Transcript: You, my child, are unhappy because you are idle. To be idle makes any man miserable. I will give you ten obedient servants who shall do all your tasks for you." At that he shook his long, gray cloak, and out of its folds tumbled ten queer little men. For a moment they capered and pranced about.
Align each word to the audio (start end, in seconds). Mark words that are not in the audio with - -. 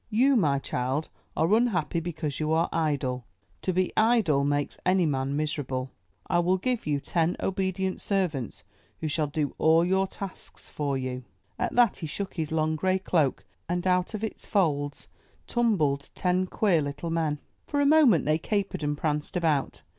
You, 0.09 0.35
my 0.35 0.57
child, 0.57 1.09
are 1.37 1.53
unhappy 1.53 1.99
because 1.99 2.39
you 2.39 2.51
are 2.53 2.67
idle. 2.73 3.23
To 3.61 3.71
be 3.71 3.93
idle 3.95 4.43
makes 4.43 4.75
any 4.83 5.05
man 5.05 5.35
miserable. 5.35 5.91
I 6.25 6.39
will 6.39 6.57
give 6.57 6.87
you 6.87 6.99
ten 6.99 7.37
obedient 7.39 8.01
servants 8.01 8.63
who 8.99 9.07
shall 9.07 9.27
do 9.27 9.53
all 9.59 9.85
your 9.85 10.07
tasks 10.07 10.71
for 10.71 10.97
you." 10.97 11.23
At 11.59 11.75
that 11.75 11.97
he 11.97 12.07
shook 12.07 12.33
his 12.33 12.51
long, 12.51 12.75
gray 12.75 12.97
cloak, 12.97 13.45
and 13.69 13.85
out 13.85 14.15
of 14.15 14.23
its 14.23 14.47
folds 14.47 15.07
tumbled 15.45 16.09
ten 16.15 16.47
queer 16.47 16.81
little 16.81 17.11
men. 17.11 17.37
For 17.67 17.79
a 17.79 17.85
moment 17.85 18.25
they 18.25 18.39
capered 18.39 18.81
and 18.81 18.97
pranced 18.97 19.37
about. 19.37 19.83